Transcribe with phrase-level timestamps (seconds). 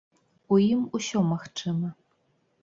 [0.55, 1.93] У ім усё магчыма.